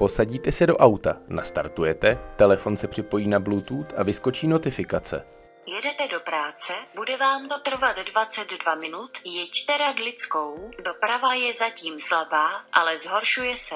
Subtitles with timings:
[0.00, 5.26] Posadíte se do auta, nastartujete, telefon se připojí na Bluetooth a vyskočí notifikace.
[5.66, 12.50] Jedete do práce, bude vám to trvat 22 minut, jeďte radlickou, doprava je zatím slabá,
[12.72, 13.74] ale zhoršuje se.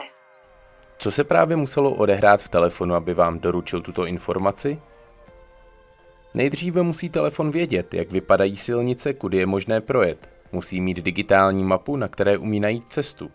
[0.98, 4.82] Co se právě muselo odehrát v telefonu, aby vám doručil tuto informaci?
[6.34, 10.30] Nejdříve musí telefon vědět, jak vypadají silnice, kudy je možné projet.
[10.52, 13.30] Musí mít digitální mapu, na které umí najít cestu.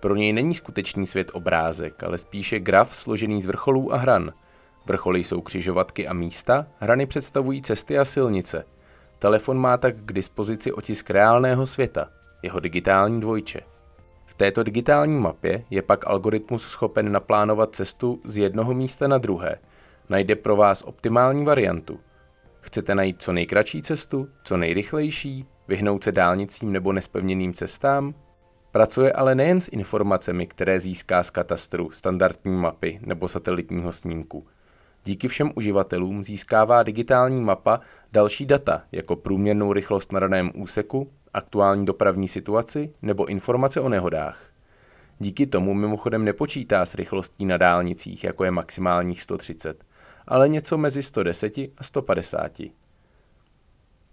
[0.00, 4.32] Pro něj není skutečný svět obrázek, ale spíše graf složený z vrcholů a hran.
[4.86, 8.64] Vrcholy jsou křižovatky a místa, hrany představují cesty a silnice.
[9.18, 12.08] Telefon má tak k dispozici otisk reálného světa,
[12.42, 13.60] jeho digitální dvojče.
[14.26, 19.58] V této digitální mapě je pak algoritmus schopen naplánovat cestu z jednoho místa na druhé.
[20.08, 22.00] Najde pro vás optimální variantu.
[22.60, 28.14] Chcete najít co nejkratší cestu, co nejrychlejší, vyhnout se dálnicím nebo nespevněným cestám?
[28.76, 34.46] Pracuje ale nejen s informacemi, které získá z katastru, standardní mapy nebo satelitního snímku.
[35.04, 37.80] Díky všem uživatelům získává digitální mapa
[38.12, 44.50] další data, jako průměrnou rychlost na daném úseku, aktuální dopravní situaci nebo informace o nehodách.
[45.18, 49.84] Díky tomu mimochodem nepočítá s rychlostí na dálnicích, jako je maximálních 130,
[50.26, 52.52] ale něco mezi 110 a 150.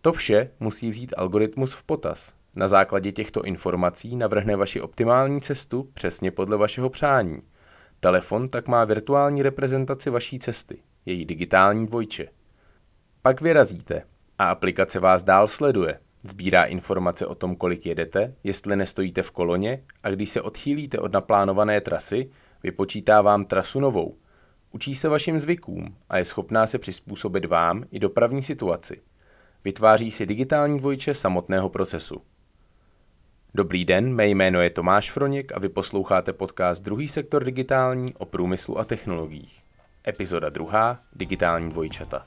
[0.01, 2.42] To vše musí vzít algoritmus v potaz.
[2.55, 7.41] Na základě těchto informací navrhne vaši optimální cestu přesně podle vašeho přání.
[7.99, 12.27] Telefon tak má virtuální reprezentaci vaší cesty, její digitální dvojče.
[13.21, 14.03] Pak vyrazíte
[14.37, 15.99] a aplikace vás dál sleduje.
[16.23, 21.11] Sbírá informace o tom, kolik jedete, jestli nestojíte v koloně a když se odchýlíte od
[21.11, 22.29] naplánované trasy,
[22.63, 24.17] vypočítá vám trasu novou.
[24.71, 29.01] Učí se vašim zvykům a je schopná se přizpůsobit vám i dopravní situaci.
[29.63, 32.21] Vytváří si digitální dvojče samotného procesu.
[33.55, 38.25] Dobrý den, mé jméno je Tomáš Froněk a vy posloucháte podcast Druhý sektor digitální o
[38.25, 39.63] průmyslu a technologiích.
[40.07, 42.25] Epizoda druhá, digitální dvojčata.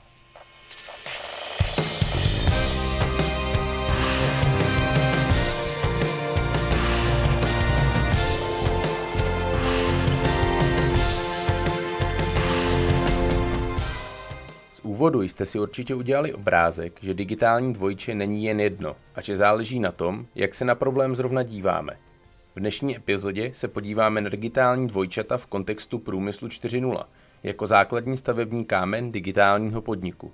[14.97, 19.79] Úvodu jste si určitě udělali obrázek, že digitální dvojče není jen jedno a že záleží
[19.79, 21.97] na tom, jak se na problém zrovna díváme.
[22.55, 27.03] V dnešní epizodě se podíváme na digitální dvojčata v kontextu průmyslu 4.0
[27.43, 30.31] jako základní stavební kámen digitálního podniku.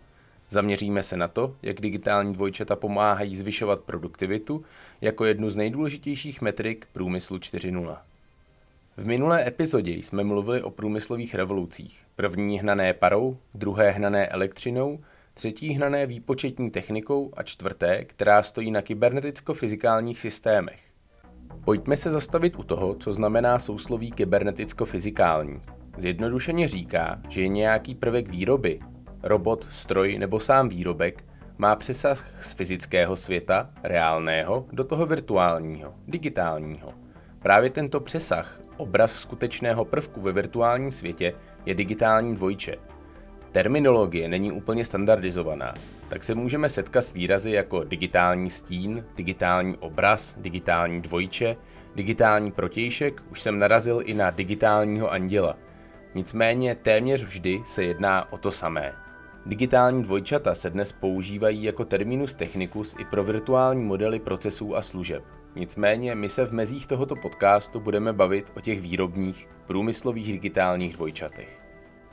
[0.50, 4.63] Zaměříme se na to, jak digitální dvojčata pomáhají zvyšovat produktivitu
[5.01, 7.97] jako jednu z nejdůležitějších metrik průmyslu 4.0.
[8.98, 12.06] V minulé epizodě jsme mluvili o průmyslových revolucích.
[12.16, 15.00] První hnané parou, druhé hnané elektřinou,
[15.34, 20.80] třetí hnané výpočetní technikou a čtvrté, která stojí na kyberneticko-fyzikálních systémech.
[21.66, 25.62] Pojďme se zastavit u toho, co znamená sousloví kyberneticko-fyzikální.
[25.98, 28.80] Zjednodušeně říká, že je nějaký prvek výroby,
[29.24, 31.25] robot, stroj nebo sám výrobek,
[31.58, 36.90] má přesah z fyzického světa, reálného, do toho virtuálního, digitálního.
[37.40, 41.34] Právě tento přesah Obraz skutečného prvku ve virtuálním světě
[41.66, 42.76] je digitální dvojče.
[43.52, 45.74] Terminologie není úplně standardizovaná,
[46.08, 51.56] tak se můžeme setkat s výrazy jako digitální stín, digitální obraz, digitální dvojče,
[51.96, 55.58] digitální protějšek, už jsem narazil i na digitálního anděla.
[56.16, 58.94] Nicméně téměř vždy se jedná o to samé.
[59.46, 65.24] Digitální dvojčata se dnes používají jako terminus technicus i pro virtuální modely procesů a služeb.
[65.56, 71.62] Nicméně my se v mezích tohoto podcastu budeme bavit o těch výrobních, průmyslových digitálních dvojčatech.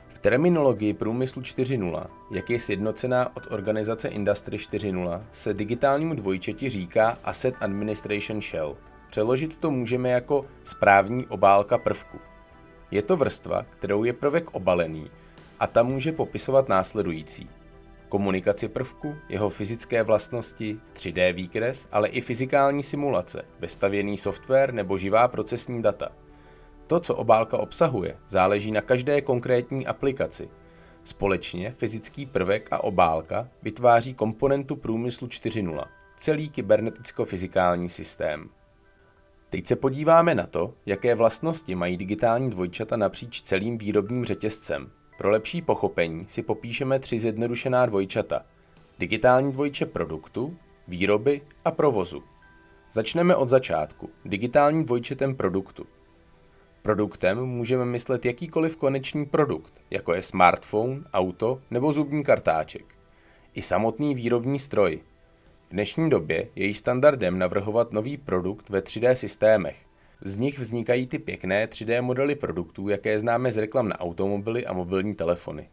[0.07, 7.17] V terminologii průmyslu 4.0, jak je sjednocená od organizace Industry 4.0, se digitálnímu dvojčeti říká
[7.23, 8.77] Asset Administration Shell.
[9.09, 12.19] Přeložit to můžeme jako správní obálka prvku.
[12.91, 15.11] Je to vrstva, kterou je prvek obalený
[15.59, 17.49] a ta může popisovat následující–
[18.11, 25.27] komunikaci prvku, jeho fyzické vlastnosti, 3D výkres, ale i fyzikální simulace, vestavěný software nebo živá
[25.27, 26.09] procesní data.
[26.87, 30.49] To, co obálka obsahuje, záleží na každé konkrétní aplikaci.
[31.03, 35.85] Společně fyzický prvek a obálka vytváří komponentu průmyslu 4.0,
[36.15, 38.49] celý kyberneticko-fyzikální systém.
[39.49, 45.29] Teď se podíváme na to, jaké vlastnosti mají digitální dvojčata napříč celým výrobním řetězcem, pro
[45.29, 48.45] lepší pochopení si popíšeme tři zjednodušená dvojčata.
[48.99, 50.57] Digitální dvojče produktu,
[50.87, 52.23] výroby a provozu.
[52.91, 54.09] Začneme od začátku.
[54.25, 55.85] Digitální dvojčetem produktu.
[56.81, 62.95] Produktem můžeme myslet jakýkoliv konečný produkt, jako je smartphone, auto nebo zubní kartáček.
[63.53, 65.01] I samotný výrobní stroj.
[65.69, 69.90] V dnešní době je standardem navrhovat nový produkt ve 3D systémech.
[70.23, 74.73] Z nich vznikají ty pěkné 3D modely produktů, jaké známe z reklam na automobily a
[74.73, 75.69] mobilní telefony.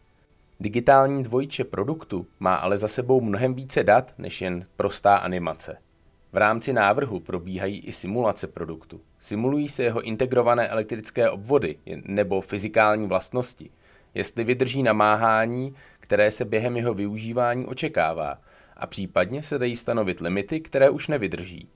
[0.61, 5.77] Digitální dvojče produktu má ale za sebou mnohem více dat než jen prostá animace.
[6.33, 9.01] V rámci návrhu probíhají i simulace produktu.
[9.21, 13.71] Simulují se jeho integrované elektrické obvody nebo fyzikální vlastnosti,
[14.15, 18.39] jestli vydrží namáhání, které se během jeho využívání očekává,
[18.77, 21.69] a případně se dají stanovit limity, které už nevydrží.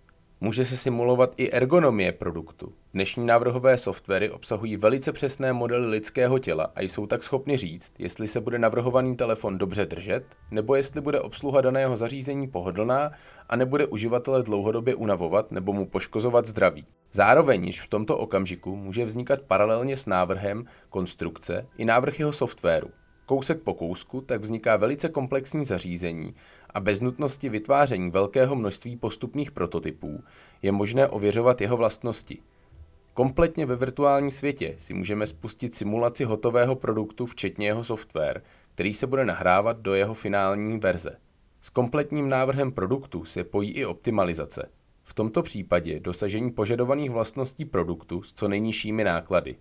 [0.44, 2.73] Může se simulovat i ergonomie produktu.
[2.94, 8.29] Dnešní návrhové softwary obsahují velice přesné modely lidského těla a jsou tak schopny říct, jestli
[8.29, 13.11] se bude navrhovaný telefon dobře držet, nebo jestli bude obsluha daného zařízení pohodlná
[13.49, 16.87] a nebude uživatele dlouhodobě unavovat nebo mu poškozovat zdraví.
[17.12, 22.91] Zároveň již v tomto okamžiku může vznikat paralelně s návrhem konstrukce i návrh jeho softwaru.
[23.27, 26.35] Kousek po kousku tak vzniká velice komplexní zařízení
[26.74, 30.24] a bez nutnosti vytváření velkého množství postupných prototypů
[30.62, 32.38] je možné ověřovat jeho vlastnosti.
[33.14, 38.42] Kompletně ve virtuálním světě si můžeme spustit simulaci hotového produktu včetně jeho software,
[38.74, 41.16] který se bude nahrávat do jeho finální verze.
[41.60, 44.69] S kompletním návrhem produktu se pojí i optimalizace.
[45.02, 49.56] V tomto případě dosažení požadovaných vlastností produktu s co nejnižšími náklady.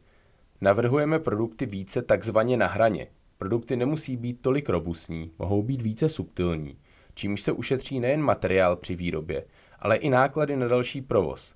[0.61, 3.07] Navrhujeme produkty více takzvaně na hraně.
[3.37, 6.77] Produkty nemusí být tolik robustní, mohou být více subtilní
[7.21, 9.45] čímž se ušetří nejen materiál při výrobě,
[9.79, 11.55] ale i náklady na další provoz.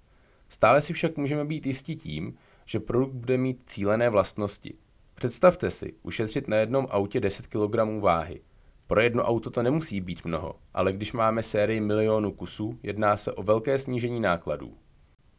[0.50, 2.33] Stále si však můžeme být jistí tím,
[2.65, 4.73] že produkt bude mít cílené vlastnosti.
[5.15, 8.41] Představte si ušetřit na jednom autě 10 kg váhy.
[8.88, 13.31] Pro jedno auto to nemusí být mnoho, ale když máme sérii milionů kusů, jedná se
[13.31, 14.73] o velké snížení nákladů.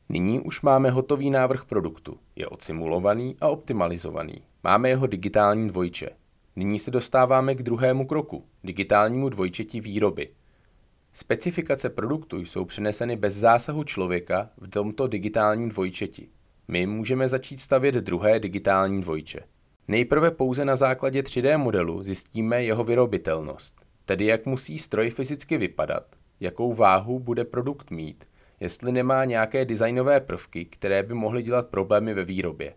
[0.09, 2.19] Nyní už máme hotový návrh produktu.
[2.37, 4.43] Je odsimulovaný a optimalizovaný.
[4.65, 6.11] Máme jeho digitální dvojče.
[6.59, 10.29] Nyní se dostáváme k druhému kroku, digitálnímu dvojčetí výroby.
[11.13, 16.29] Specifikace produktu jsou přeneseny bez zásahu člověka v tomto digitálním dvojčeti.
[16.69, 19.41] My můžeme začít stavět druhé digitální dvojče.
[19.89, 26.07] Nejprve pouze na základě 3D modelu zjistíme jeho vyrobitelnost, tedy jak musí stroj fyzicky vypadat,
[26.41, 28.25] jakou váhu bude produkt mít,
[28.61, 32.75] jestli nemá nějaké designové prvky, které by mohly dělat problémy ve výrobě.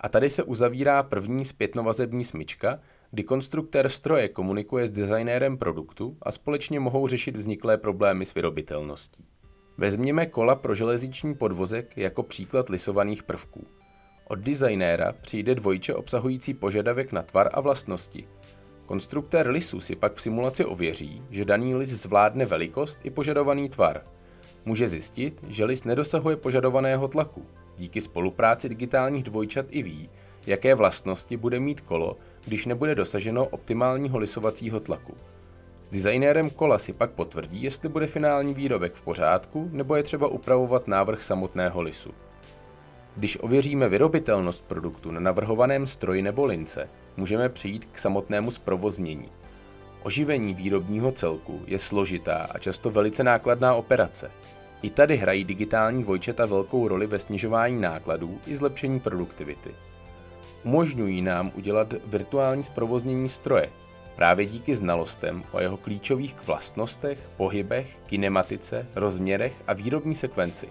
[0.00, 6.32] A tady se uzavírá první zpětnovazební smyčka, kdy konstruktér stroje komunikuje s designérem produktu a
[6.32, 9.24] společně mohou řešit vzniklé problémy s vyrobitelností.
[9.78, 13.66] Vezměme kola pro železniční podvozek jako příklad lisovaných prvků.
[14.28, 18.28] Od designéra přijde dvojče obsahující požadavek na tvar a vlastnosti.
[18.86, 24.04] Konstruktér lisu si pak v simulaci ověří, že daný lis zvládne velikost i požadovaný tvar.
[24.64, 27.46] Může zjistit, že lis nedosahuje požadovaného tlaku.
[27.76, 30.10] Díky spolupráci digitálních dvojčat i ví,
[30.46, 32.16] jaké vlastnosti bude mít kolo
[32.48, 35.14] když nebude dosaženo optimálního lisovacího tlaku.
[35.84, 40.28] S designérem kola si pak potvrdí, jestli bude finální výrobek v pořádku, nebo je třeba
[40.28, 42.10] upravovat návrh samotného lisu.
[43.16, 49.28] Když ověříme vyrobitelnost produktu na navrhovaném stroji nebo lince, můžeme přijít k samotnému zprovoznění.
[50.02, 54.30] Oživení výrobního celku je složitá a často velice nákladná operace.
[54.82, 59.70] I tady hrají digitální dvojčata velkou roli ve snižování nákladů i zlepšení produktivity
[60.64, 63.70] umožňují nám udělat virtuální zprovoznění stroje,
[64.16, 70.68] právě díky znalostem o jeho klíčových vlastnostech, pohybech, kinematice, rozměrech a výrobní sekvenci.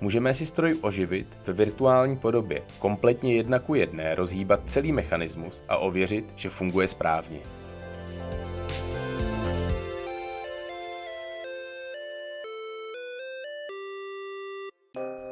[0.00, 5.76] Můžeme si stroj oživit ve virtuální podobě, kompletně jedna ku jedné rozhýbat celý mechanismus a
[5.76, 7.38] ověřit, že funguje správně.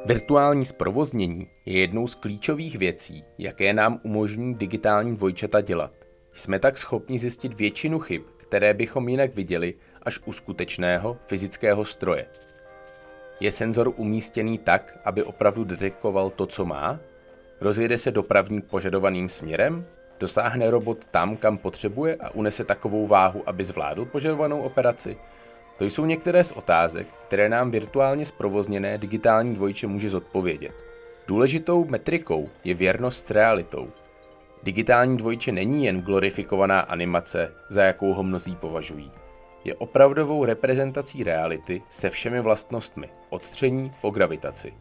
[0.05, 5.91] Virtuální zprovoznění je jednou z klíčových věcí, jaké nám umožní digitální dvojčata dělat.
[6.31, 12.25] Jsme tak schopni zjistit většinu chyb, které bychom jinak viděli až u skutečného fyzického stroje.
[13.39, 16.99] Je senzor umístěný tak, aby opravdu detekoval to, co má?
[17.61, 19.85] Rozjede se dopravník požadovaným směrem?
[20.19, 25.17] Dosáhne robot tam, kam potřebuje a unese takovou váhu, aby zvládl požadovanou operaci?
[25.77, 30.73] To jsou některé z otázek, které nám virtuálně zprovozněné digitální dvojče může zodpovědět.
[31.27, 33.87] Důležitou metrikou je věrnost s realitou.
[34.63, 39.11] Digitální dvojče není jen glorifikovaná animace, za jakou ho mnozí považují.
[39.63, 44.73] Je opravdovou reprezentací reality se všemi vlastnostmi, od tření po gravitaci.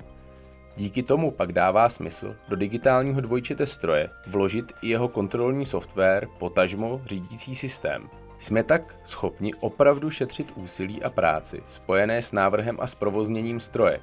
[0.77, 7.01] Díky tomu pak dává smysl do digitálního dvojčete stroje vložit i jeho kontrolní software, potažmo
[7.05, 8.11] řídící systém–
[8.43, 14.01] jsme tak schopni opravdu šetřit úsilí a práci spojené s návrhem a zprovozněním stroje.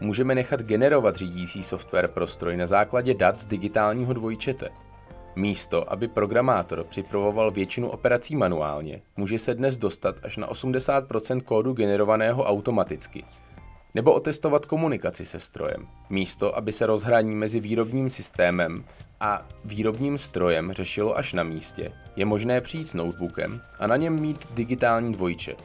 [0.00, 4.68] Můžeme nechat generovat řídící software pro stroj na základě dat z digitálního dvojčete.
[5.36, 11.72] Místo, aby programátor připravoval většinu operací manuálně, může se dnes dostat až na 80% kódu
[11.72, 13.24] generovaného automaticky.
[13.94, 15.88] nebo otestovat komunikaci se strojem.
[16.10, 18.84] Místo, aby se rozhraní mezi výrobním systémem
[19.20, 24.20] a výrobním strojem řešilo až na místě, je možné přijít s notebookem a na něm
[24.20, 25.56] mít digitální dvojče.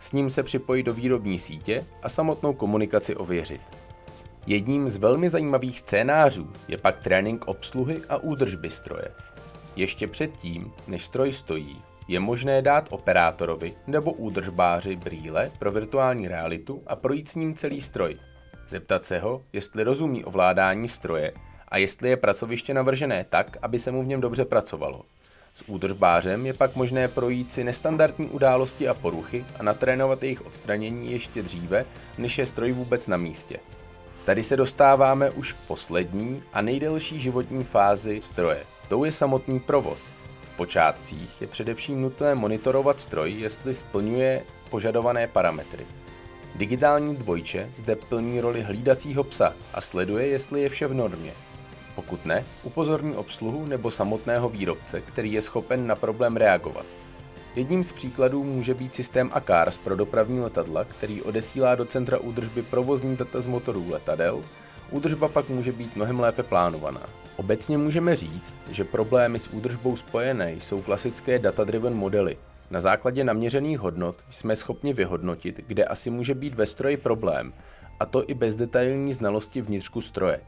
[0.00, 3.60] S ním se připojit do výrobní sítě a samotnou komunikaci ověřit.
[4.46, 9.08] Jedním z velmi zajímavých scénářů je pak trénink obsluhy a údržby stroje.
[9.76, 16.82] Ještě předtím, než stroj stojí, je možné dát operátorovi nebo údržbáři brýle pro virtuální realitu
[16.86, 18.16] a projít s ním celý stroj.
[18.68, 21.32] Zeptat se ho, jestli rozumí ovládání stroje
[21.68, 25.02] a jestli je pracoviště navržené tak, aby se mu v něm dobře pracovalo.
[25.54, 31.12] S údržbářem je pak možné projít si nestandardní události a poruchy a natrénovat jejich odstranění
[31.12, 31.84] ještě dříve,
[32.18, 33.58] než je stroj vůbec na místě.
[34.24, 38.64] Tady se dostáváme už k poslední a nejdelší životní fázi stroje.
[38.88, 40.14] Tou je samotný provoz.
[40.42, 45.86] V počátcích je především nutné monitorovat stroj, jestli splňuje požadované parametry.
[46.54, 51.32] Digitální dvojče zde plní roli hlídacího psa a sleduje, jestli je vše v normě.
[51.96, 56.86] Pokud ne, upozorní obsluhu nebo samotného výrobce, který je schopen na problém reagovat.
[57.56, 62.62] Jedním z příkladů může být systém ACARS pro dopravní letadla, který odesílá do centra údržby
[62.62, 64.42] provozní data z motorů letadel,
[64.90, 67.02] údržba pak může být mnohem lépe plánovaná.
[67.36, 72.36] Obecně můžeme říct, že problémy s údržbou spojené jsou klasické data-driven modely.
[72.70, 77.52] Na základě naměřených hodnot jsme schopni vyhodnotit, kde asi může být ve stroji problém,
[78.00, 80.40] a to i bez detailní znalosti vnitřku stroje.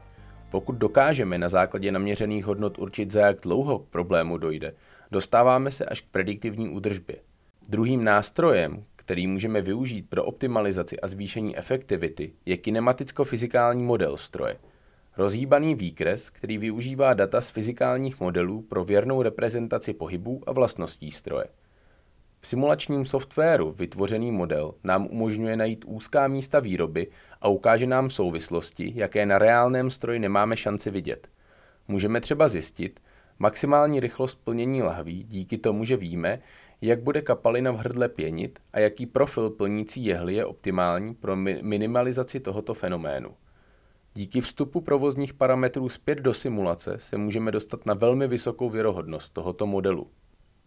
[0.49, 4.73] Pokud dokážeme na základě naměřených hodnot určit, za jak dlouho k problému dojde,
[5.11, 7.15] dostáváme se až k prediktivní údržbě.
[7.69, 14.57] Druhým nástrojem, který můžeme využít pro optimalizaci a zvýšení efektivity, je kinematicko-fyzikální model stroje.
[15.17, 21.45] Rozhýbaný výkres, který využívá data z fyzikálních modelů pro věrnou reprezentaci pohybů a vlastností stroje.
[22.39, 27.07] V simulačním softwaru vytvořený model nám umožňuje najít úzká místa výroby
[27.41, 31.29] a ukáže nám souvislosti, jaké na reálném stroji nemáme šanci vidět.
[31.87, 32.99] Můžeme třeba zjistit,
[33.39, 36.39] maximální rychlost plnění lahví díky tomu, že víme,
[36.81, 42.39] jak bude kapalina v hrdle pěnit a jaký profil plnící jehly je optimální pro minimalizaci
[42.39, 43.35] tohoto fenoménu.
[44.13, 49.67] Díky vstupu provozních parametrů zpět do simulace se můžeme dostat na velmi vysokou věrohodnost tohoto
[49.67, 50.07] modelu.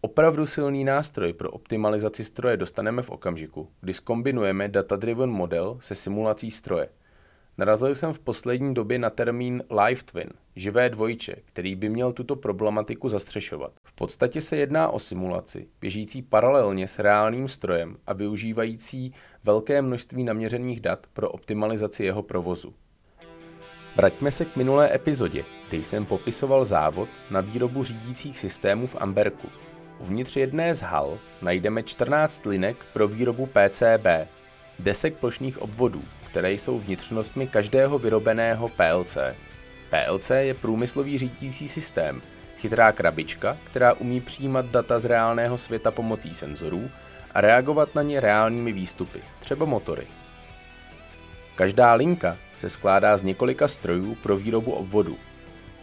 [0.05, 6.51] Opravdu silný nástroj pro optimalizaci stroje dostaneme v okamžiku, kdy skombinujeme data-driven model se simulací
[6.51, 6.89] stroje.
[7.57, 12.35] Narazil jsem v poslední době na termín Live Twin, živé dvojče, který by měl tuto
[12.35, 13.71] problematiku zastřešovat.
[13.83, 20.23] V podstatě se jedná o simulaci, běžící paralelně s reálným strojem a využívající velké množství
[20.23, 22.73] naměřených dat pro optimalizaci jeho provozu.
[23.95, 29.47] Vraťme se k minulé epizodě, kde jsem popisoval závod na výrobu řídících systémů v Amberku.
[30.03, 34.07] Uvnitř jedné z hal najdeme 14 linek pro výrobu PCB,
[34.79, 39.17] desek plošných obvodů, které jsou vnitřnostmi každého vyrobeného PLC.
[39.89, 42.21] PLC je průmyslový řídící systém,
[42.57, 46.89] chytrá krabička, která umí přijímat data z reálného světa pomocí senzorů
[47.33, 50.07] a reagovat na ně reálnými výstupy, třeba motory.
[51.55, 55.17] Každá linka se skládá z několika strojů pro výrobu obvodu.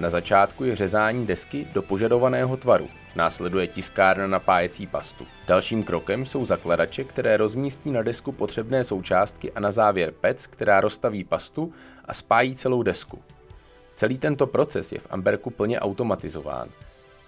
[0.00, 5.26] Na začátku je řezání desky do požadovaného tvaru, následuje tiskárna napájecí pastu.
[5.47, 10.80] Dalším krokem jsou zakladače, které rozmístí na desku potřebné součástky a na závěr pec, která
[10.80, 11.73] rozstaví pastu
[12.04, 13.19] a spájí celou desku.
[13.92, 16.69] Celý tento proces je v Amberku plně automatizován.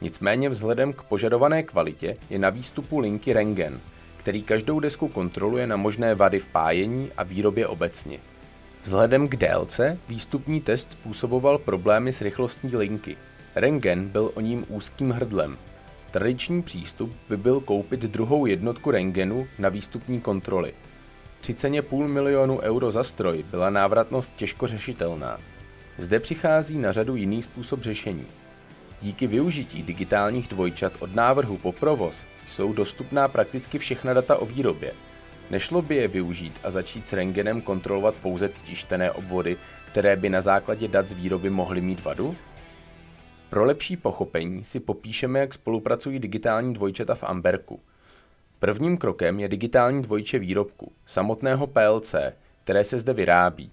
[0.00, 3.80] Nicméně vzhledem k požadované kvalitě je na výstupu linky Rengen,
[4.16, 8.18] který každou desku kontroluje na možné vady v pájení a výrobě obecně.
[8.82, 13.16] Vzhledem k délce výstupní test způsoboval problémy s rychlostní linky.
[13.54, 15.58] Rengen byl o ním úzkým hrdlem.
[16.10, 20.74] Tradiční přístup by byl koupit druhou jednotku rengenu na výstupní kontroly.
[21.40, 25.38] Při ceně půl milionu euro za stroj byla návratnost těžko řešitelná.
[25.96, 28.26] Zde přichází na řadu jiný způsob řešení.
[29.02, 34.92] Díky využití digitálních dvojčat od návrhu po provoz jsou dostupná prakticky všechna data o výrobě,
[35.52, 39.56] Nešlo by je využít a začít s rengenem kontrolovat pouze tištené obvody,
[39.90, 42.36] které by na základě dat z výroby mohly mít vadu?
[43.48, 47.80] Pro lepší pochopení si popíšeme, jak spolupracují digitální dvojčata v Amberku.
[48.58, 52.14] Prvním krokem je digitální dvojče výrobku, samotného PLC,
[52.64, 53.72] které se zde vyrábí.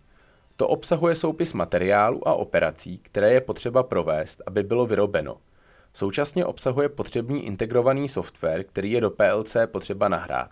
[0.56, 5.38] To obsahuje soupis materiálu a operací, které je potřeba provést, aby bylo vyrobeno.
[5.94, 10.52] Současně obsahuje potřebný integrovaný software, který je do PLC potřeba nahrát.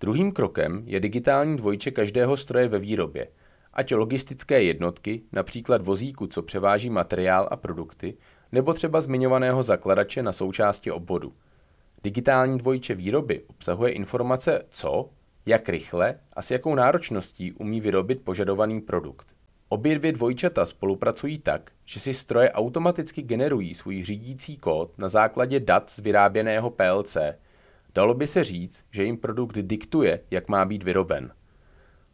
[0.00, 3.28] Druhým krokem je digitální dvojče každého stroje ve výrobě,
[3.72, 8.14] ať logistické jednotky, například vozíku, co převáží materiál a produkty,
[8.52, 11.32] nebo třeba zmiňovaného zakladače na součásti obvodu.
[12.04, 15.08] Digitální dvojče výroby obsahuje informace co,
[15.46, 19.26] jak rychle a s jakou náročností umí vyrobit požadovaný produkt.
[19.68, 25.60] Obě dvě dvojčata spolupracují tak, že si stroje automaticky generují svůj řídící kód na základě
[25.60, 27.16] dat z vyráběného PLC.
[27.94, 31.30] Dalo by se říct, že jim produkt diktuje, jak má být vyroben.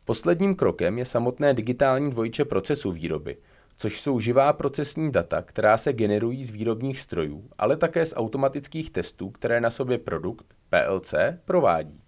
[0.05, 3.37] Posledním krokem je samotné digitální dvojče procesu výroby,
[3.77, 8.91] což jsou živá procesní data, která se generují z výrobních strojů, ale také z automatických
[8.91, 11.15] testů, které na sobě produkt, PLC,
[11.45, 12.01] provádí.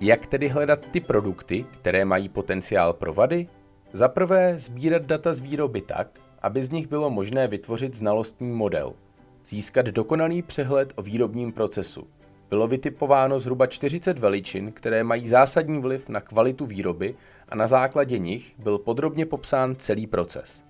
[0.00, 3.48] Jak tedy hledat ty produkty, které mají potenciál pro vady?
[3.92, 8.94] Za prvé sbírat data z výroby tak, aby z nich bylo možné vytvořit znalostní model,
[9.44, 12.06] získat dokonalý přehled o výrobním procesu.
[12.50, 17.14] Bylo vytipováno zhruba 40 veličin, které mají zásadní vliv na kvalitu výroby
[17.48, 20.64] a na základě nich byl podrobně popsán celý proces.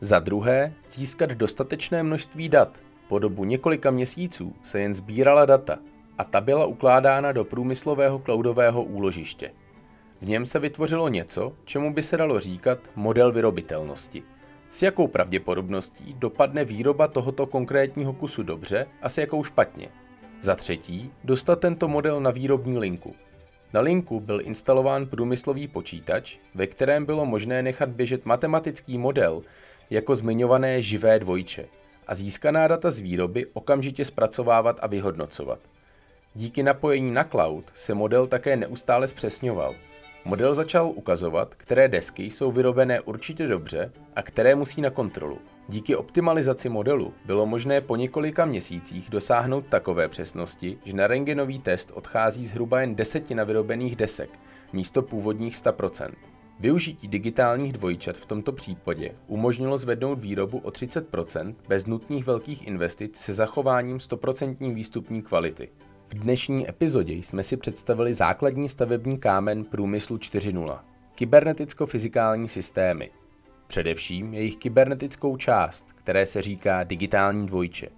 [0.00, 2.78] Za druhé, získat dostatečné množství dat.
[3.08, 5.78] Po dobu několika měsíců se jen sbírala data
[6.18, 9.52] a ta byla ukládána do průmyslového cloudového úložiště.
[10.20, 14.22] V něm se vytvořilo něco, čemu by se dalo říkat model vyrobitelnosti.
[14.70, 19.88] S jakou pravděpodobností dopadne výroba tohoto konkrétního kusu dobře a s jakou špatně.
[20.40, 23.14] Za třetí, dostat tento model na výrobní linku.
[23.72, 29.42] Na linku byl instalován průmyslový počítač, ve kterém bylo možné nechat běžet matematický model
[29.90, 31.66] jako zmiňované živé dvojče
[32.06, 35.58] a získaná data z výroby okamžitě zpracovávat a vyhodnocovat.
[36.34, 39.74] Díky napojení na cloud se model také neustále zpřesňoval–
[40.24, 45.38] Model začal ukazovat, které desky jsou vyrobené určitě dobře a které musí na kontrolu.
[45.68, 51.90] Díky optimalizaci modelu bylo možné po několika měsících dosáhnout takové přesnosti, že na rengenový test
[51.94, 54.30] odchází zhruba jen desetina vyrobených desek
[54.72, 56.10] místo původních 100%.
[56.60, 63.16] Využití digitálních dvojčat v tomto případě umožnilo zvednout výrobu o 30% bez nutných velkých investic
[63.16, 65.68] se zachováním 100% výstupní kvality.
[66.08, 70.78] V dnešní epizodě jsme si představili základní stavební kámen průmyslu 4.0
[71.14, 73.10] kyberneticko-fyzikální systémy.
[73.66, 77.88] Především jejich kybernetickou část, které se říká digitální dvojče.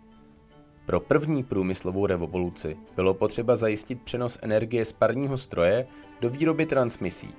[0.87, 5.87] Pro první průmyslovou revoluci bylo potřeba zajistit přenos energie z parního stroje
[6.21, 7.35] do výroby transmisí,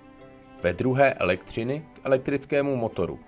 [0.63, 3.19] ve druhé elektřiny k elektrickému motoru,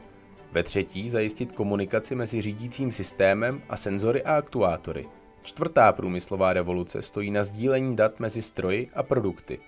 [0.52, 5.06] ve třetí zajistit komunikaci mezi řídícím systémem a senzory a aktuátory–
[5.44, 9.60] Čtvrtá průmyslová revoluce stojí na sdílení dat mezi stroji a produkty.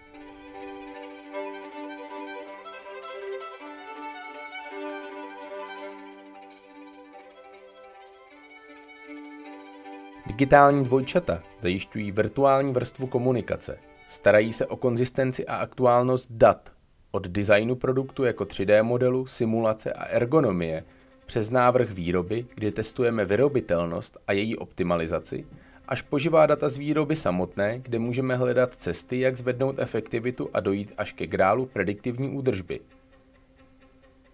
[10.27, 13.77] Digitální dvojčata zajišťují virtuální vrstvu komunikace.
[14.07, 16.71] Starají se o konzistenci a aktuálnost dat,
[17.11, 20.83] od designu produktu jako 3D modelu, simulace a ergonomie,
[21.25, 25.45] přes návrh výroby, kdy testujeme vyrobitelnost a její optimalizaci,
[25.87, 30.59] až po živá data z výroby samotné, kde můžeme hledat cesty, jak zvednout efektivitu a
[30.59, 32.79] dojít až ke grálu prediktivní údržby.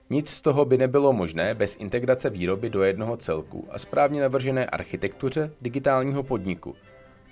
[0.10, 4.66] Nic z toho by nebylo možné bez integrace výroby do jednoho celku a správně navržené
[4.66, 6.76] architektuře digitálního podniku.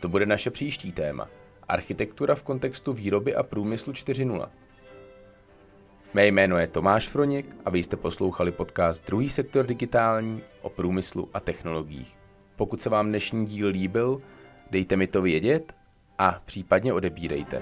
[0.02, 1.30] To bude naše příští téma.
[1.68, 4.50] Architektura v kontextu výroby a průmyslu 4.0.
[6.14, 11.30] Mé jméno je Tomáš Froněk a vy jste poslouchali podcast Druhý sektor digitální o průmyslu
[11.34, 12.18] a technologiích.
[12.60, 14.22] Pokud se vám dnešní díl líbil,
[14.72, 15.76] dejte mi to vědět
[16.18, 17.62] a případně odebírejte.